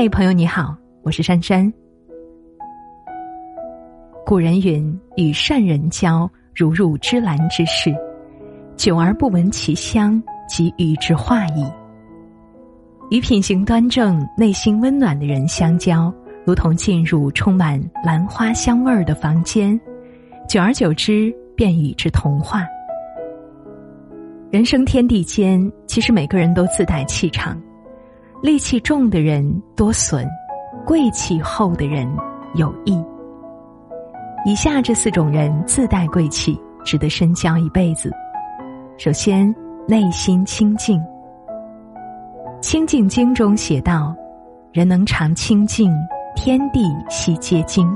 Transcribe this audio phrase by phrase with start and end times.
[0.00, 1.72] 嘿，朋友你好，我是珊珊。
[4.24, 7.92] 古人云：“与善人交，如入芝兰之室，
[8.76, 11.68] 久而不闻其香，即与之化矣。”
[13.10, 16.14] 与品行端正、内心温暖的人相交，
[16.46, 19.76] 如同进入充满兰花香味儿的房间，
[20.48, 22.64] 久而久之便与之同化。
[24.52, 27.60] 人生天地间，其实每个人都自带气场。
[28.40, 30.24] 戾气重的人多损，
[30.86, 32.08] 贵气厚的人
[32.54, 32.96] 有益。
[34.46, 38.12] 以下这四种人自带贵气，值得深交一辈子。
[38.96, 39.52] 首先，
[39.88, 41.00] 内心清净。
[42.60, 44.14] 《清净经》中写道
[44.72, 45.92] ：“人能常清净，
[46.36, 47.92] 天地悉皆精。”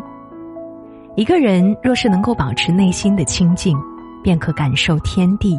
[1.15, 3.79] 一个人若是能够保持内心的清净，
[4.25, 5.57] 便可感受天地，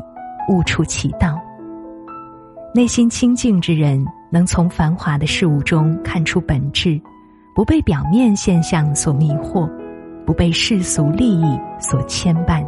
[0.49, 1.39] 悟出其道。
[2.75, 4.05] 内心清净之人。
[4.33, 6.99] 能从繁华的事物中看出本质，
[7.53, 9.69] 不被表面现象所迷惑，
[10.25, 12.65] 不被世俗利益所牵绊。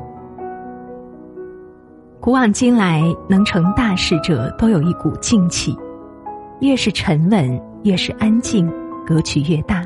[2.22, 5.76] 古往今来，能成大事者都有一股静气，
[6.62, 8.72] 越是沉稳，越是安静，
[9.04, 9.84] 格局越大。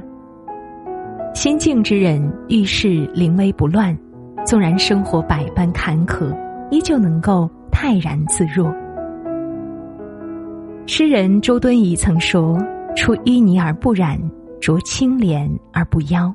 [1.34, 3.98] 心静之人遇事临危不乱，
[4.46, 6.36] 纵然生活百般坎坷，
[6.72, 8.70] 依旧能够泰然自若。
[10.92, 12.58] 诗人周敦颐曾说
[12.98, 14.20] ：“出淤泥而不染，
[14.60, 16.34] 濯清涟而不妖。”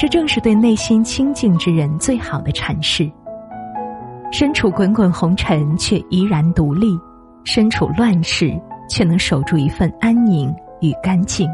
[0.00, 3.06] 这正是对内心清净之人最好的阐释。
[4.32, 6.98] 身处滚滚红尘却怡然独立，
[7.44, 8.58] 身处乱世
[8.88, 11.46] 却能守住一份安宁与干净。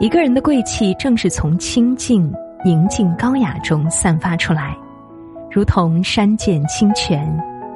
[0.00, 2.28] 一个人的贵气，正是从清净、
[2.64, 4.76] 宁静、高雅中散发出来，
[5.48, 7.24] 如同山涧清泉，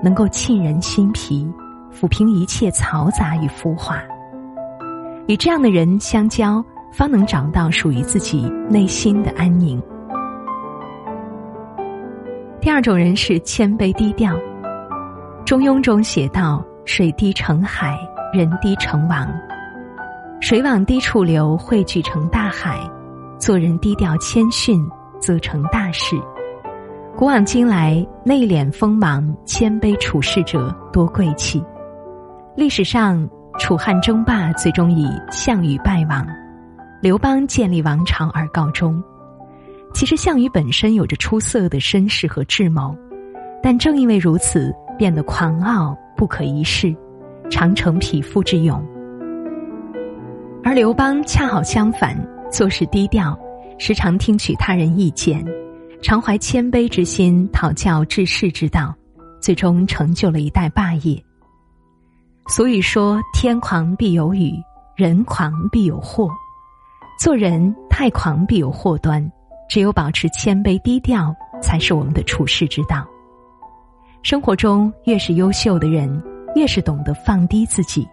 [0.03, 1.49] 能够沁人心脾。
[1.99, 3.99] 抚平一切嘈杂与浮华，
[5.29, 9.83] 与这样的人相交，方能找到属于自己内心的安宁。
[12.61, 14.35] 第二种人是谦卑低调。
[15.45, 17.99] 《中庸》中写道：“水低成海，
[18.31, 19.27] 人低成王。
[20.39, 22.77] 水往低处流，汇聚成大海；
[23.39, 24.87] 做人低调谦逊，
[25.19, 26.15] 则成大事。”
[27.17, 31.65] 古往今来，内敛锋芒、谦卑处事者多贵气。
[32.57, 33.29] 历史上，
[33.59, 36.27] 楚汉争霸最终以项羽败亡，
[37.03, 39.03] 刘邦建立王朝而告终。
[39.93, 42.97] 其实，项羽本身有着出色的身世和智谋，
[43.63, 46.97] 但正因为如此，变得狂傲不可一世，
[47.51, 48.83] 常成匹夫之勇。
[50.65, 52.17] 而刘邦恰好相反，
[52.51, 53.39] 做事低调，
[53.79, 55.45] 时常听取他人意见，
[56.01, 58.95] 常怀谦卑之心，讨教治世之道，
[59.43, 61.23] 最终成就了一代霸业。
[62.49, 64.53] 所以说，天狂必有雨，
[64.95, 66.31] 人狂必有祸。
[67.19, 69.31] 做人太狂必有祸端，
[69.69, 73.07] 只有保持谦卑低调，才是我们的处世之道。
[74.23, 76.23] 生活中越是优秀的人，
[76.55, 78.07] 越是懂得放低自己。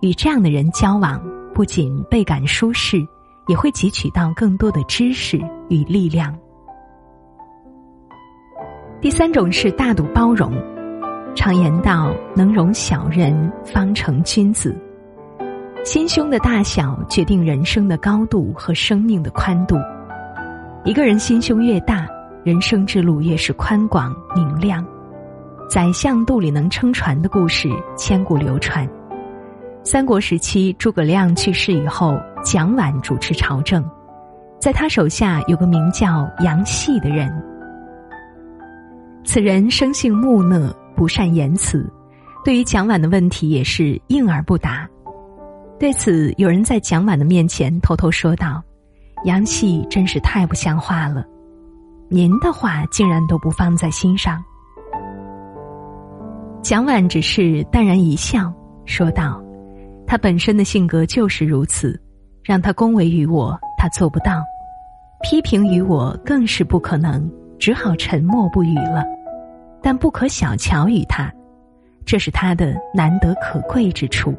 [0.00, 1.20] 与这样的人交往，
[1.54, 2.98] 不仅倍感舒适，
[3.48, 5.38] 也会汲取到更多的知识
[5.68, 6.36] 与力量。
[9.00, 10.52] 第三种是大度包容。
[11.34, 14.76] 常言道：“能容小人，方成君子。”
[15.84, 19.76] 心胸的大小决定人生的高度和生命的宽度。
[20.84, 22.06] 一个人心胸越大，
[22.44, 24.84] 人生之路越是宽广明亮。
[25.68, 28.86] 宰相肚里能撑船的故事千古流传。
[29.82, 33.82] 三国时期，诸葛亮去世以后，蒋琬主持朝政，
[34.60, 37.32] 在他手下有个名叫杨戏的人。
[39.24, 40.72] 此人生性木讷。
[40.96, 41.90] 不善言辞，
[42.44, 44.88] 对于蒋琬的问题也是应而不答。
[45.78, 48.62] 对此，有人在蒋琬的面前偷偷说道
[49.26, 51.24] ：“杨戏真是太不像话了，
[52.08, 54.42] 您的话竟然都不放在心上。”
[56.62, 58.52] 蒋琬只是淡然一笑，
[58.84, 59.42] 说道
[60.06, 62.00] ：“他本身的性格就是如此，
[62.44, 64.40] 让他恭维于我，他做不到；
[65.24, 67.28] 批评于我，更是不可能，
[67.58, 69.02] 只好沉默不语了。”
[69.82, 71.32] 但不可小瞧于他，
[72.06, 74.34] 这是他的难得可贵之处。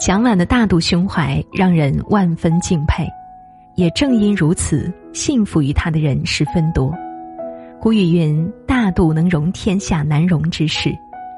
[0.00, 3.06] 蒋琬的大度胸怀让人万分敬佩，
[3.76, 6.92] 也正因如此，信服于他的人十分多。
[7.80, 10.90] 古语云：“大度能容天下难容之事，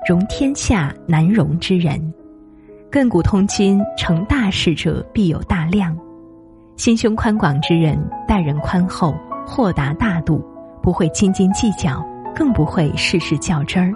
[0.08, 2.00] 容天下难容之人。”
[2.90, 5.96] 亘古通今，成大事者必有大量。
[6.76, 7.99] 心胸宽广之人，
[8.29, 9.14] 待人宽厚、
[9.46, 10.44] 豁达大度。
[10.86, 12.00] 不会斤斤计较，
[12.32, 13.92] 更不会事事较真儿。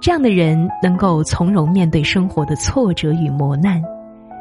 [0.00, 3.82] 这样的人能够从容面对生活的挫折与磨难，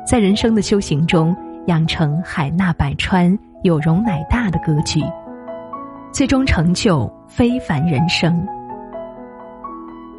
[0.10, 1.36] 在人生的修行中
[1.66, 5.02] 养成海纳百川、有容乃大的格局，
[6.10, 8.48] 最终成就非凡人生。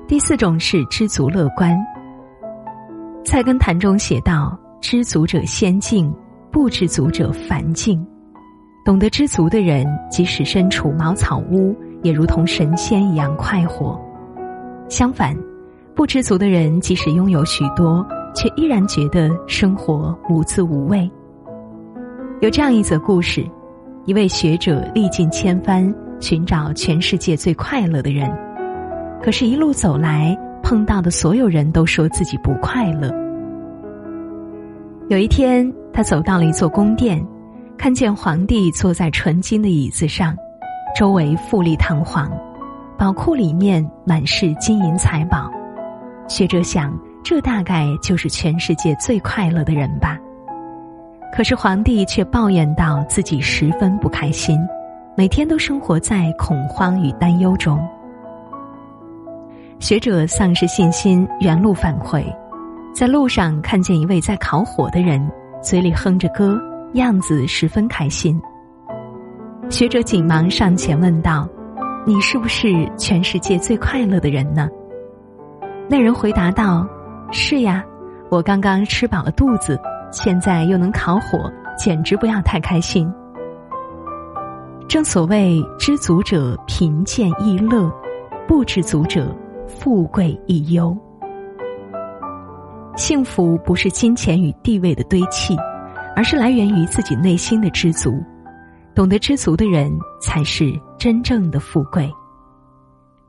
[0.07, 1.75] 第四种是知足乐观。
[3.25, 6.15] 《菜根谭》中写道：“知足者仙境，
[6.53, 8.07] 不知足者凡境。”
[8.89, 14.01] 懂得知足的人，即使身处茅草屋，也如同神仙一样快活。
[14.89, 15.37] 相反，
[15.95, 18.03] 不知足的人即使拥有许多，
[18.35, 21.07] 却依然觉得生活无滋无味。
[22.41, 23.45] 有这样一则故事：
[24.07, 28.35] 一位学者历尽千帆，寻找全世界最快乐的人，
[29.23, 33.15] 可是，一路走来碰到的所有人都说自己不快乐。
[35.11, 37.23] 有一天，他走到了一座宫殿，
[37.79, 40.37] 看见皇帝坐在纯金的椅子上，
[40.97, 42.29] 周围富丽堂皇。
[42.99, 45.49] 宝库里面满是金银财宝，
[46.27, 46.93] 学者想，
[47.23, 50.19] 这大概就是全世界最快乐的人吧。
[51.33, 54.59] 可是皇帝却抱怨道自己十分不开心，
[55.17, 57.79] 每天都生活在恐慌与担忧中。
[59.79, 62.27] 学者丧失信心，原路返回，
[62.93, 65.25] 在路上看见一位在烤火的人，
[65.63, 66.61] 嘴里哼着歌，
[66.95, 68.41] 样子十分开心。
[69.69, 71.49] 学者紧忙上前问道。
[72.07, 74.67] 你是不是全世界最快乐的人呢？
[75.91, 76.89] 那人回答道
[77.31, 77.85] ：“是呀，
[78.31, 79.79] 我刚刚吃饱了肚子，
[80.11, 83.13] 现在又能烤火，简直不要太开心。”
[84.89, 87.93] 正所谓知足者贫贱亦乐，
[88.47, 89.31] 不知足者
[89.67, 90.97] 富贵亦忧。
[92.97, 95.55] 幸福不是金钱与地位的堆砌，
[96.19, 98.21] 而是来源于自己内心的知足。
[98.93, 102.13] 懂得知足的人，才是真正的富贵。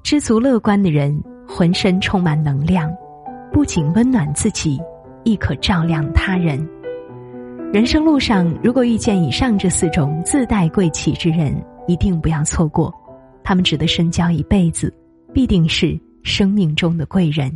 [0.02, 2.92] 知足乐观的人，浑身充满能量，
[3.54, 4.82] 不仅温暖自己，
[5.24, 6.68] 亦可照亮他人。
[7.72, 12.92] 人生路上，如果遇见以上这四种自带贵气之人，一定不要错过，
[13.44, 14.92] 他们值得深交一辈子，
[15.32, 17.56] 必定是生命中的贵人。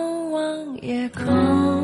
[0.81, 1.80] 夜空，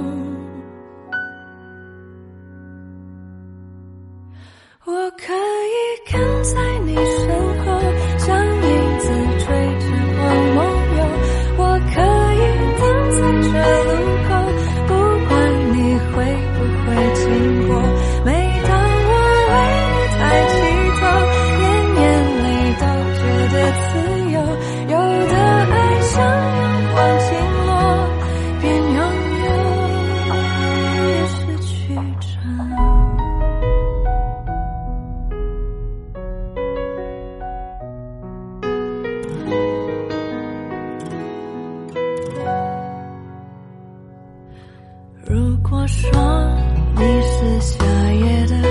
[45.98, 46.12] 说
[46.96, 48.67] 你是夏夜的